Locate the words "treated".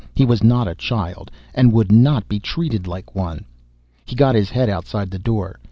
2.39-2.87